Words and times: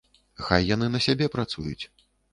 Хай 0.45 0.65
яны 0.69 0.89
на 0.95 1.01
сябе 1.09 1.27
працуюць. 1.37 1.85